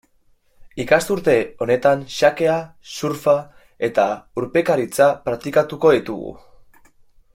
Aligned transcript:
Ikasturte 0.83 1.35
honetan 1.65 2.01
xakea, 2.13 2.55
surfa 2.95 3.35
eta 3.89 4.07
urpekaritza 4.45 5.11
praktikatuko 5.29 5.93
ditugu. 5.99 6.35